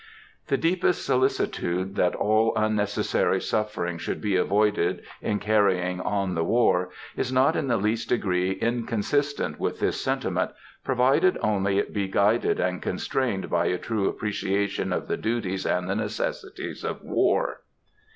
The 0.47 0.57
deepest 0.57 1.05
solicitude 1.05 1.93
that 1.95 2.15
all 2.15 2.53
unnecessary 2.55 3.39
suffering 3.39 3.99
should 3.99 4.19
be 4.19 4.35
avoided 4.35 5.03
in 5.21 5.37
carrying 5.37 5.99
on 6.01 6.33
the 6.33 6.43
war, 6.43 6.89
is 7.15 7.31
not 7.31 7.55
in 7.55 7.67
the 7.67 7.77
least 7.77 8.09
degree 8.09 8.53
inconsistent 8.53 9.59
with 9.59 9.79
this 9.79 10.01
sentiment, 10.01 10.53
provided 10.83 11.37
only 11.43 11.77
it 11.77 11.93
be 11.93 12.07
guided 12.07 12.59
and 12.59 12.81
constrained 12.81 13.47
by 13.51 13.67
a 13.67 13.77
true 13.77 14.09
appreciation 14.09 14.91
of 14.91 15.07
the 15.07 15.17
duties 15.17 15.67
and 15.67 15.87
the 15.87 15.93
necessities 15.95 16.83
of 16.83 17.03
war. 17.03 17.61